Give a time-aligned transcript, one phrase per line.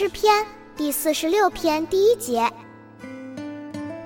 [0.00, 0.46] 诗篇
[0.76, 2.48] 第四十六篇第一节：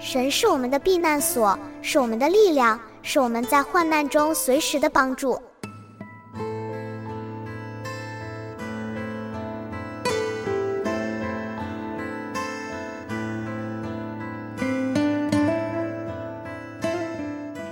[0.00, 5.38] 神是我们的避难所，是我们的力量，是我们在患难中随时的帮助。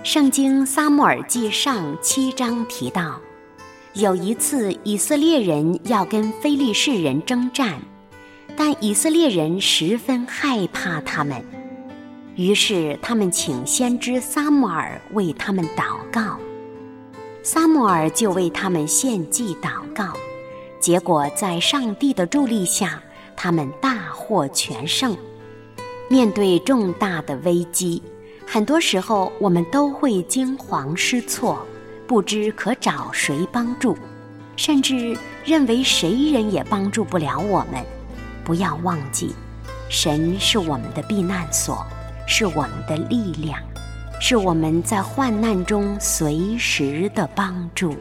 [0.03, 3.19] 圣经撒母耳记上七章提到，
[3.95, 7.81] 有一次以色列人要跟非利士人征战。
[8.63, 11.43] 但以色列人十分害怕他们，
[12.37, 16.39] 于是他们请先知撒母耳为他们祷告。
[17.43, 20.13] 撒母耳就为他们献祭祷告，
[20.79, 23.03] 结果在上帝的助力下，
[23.35, 25.17] 他们大获全胜。
[26.11, 28.03] 面对重大的危机，
[28.47, 31.67] 很多时候我们都会惊慌失措，
[32.07, 33.97] 不知可找谁帮助，
[34.55, 35.17] 甚至
[35.47, 37.83] 认为谁人也帮助不了我们。
[38.51, 39.33] 不要忘记，
[39.89, 41.87] 神是我们的避难所，
[42.27, 43.63] 是我们的力量，
[44.21, 47.95] 是我们在患难中随时的帮助。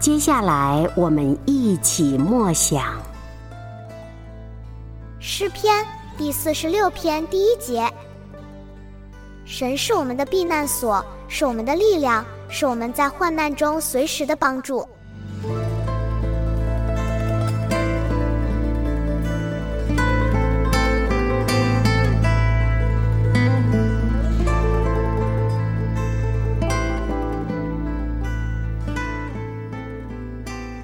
[0.00, 2.94] 接下来，我们一起默想
[5.20, 5.84] 诗篇
[6.16, 7.92] 第四十六篇第一节。
[9.56, 14.84] 神是我们的避难所，是我们的力量，是我们在患难中随时的帮助。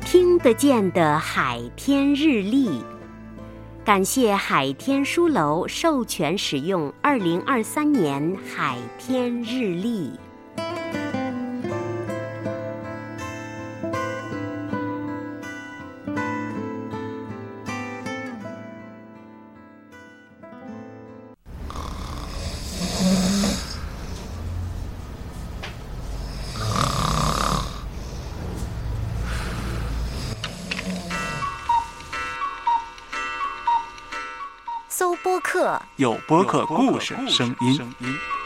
[0.05, 2.85] 听得见的海天日历。
[3.91, 10.13] 感谢海天书楼授权使用二零二三年海天日历。
[35.23, 38.40] 播客，有播客故事声音。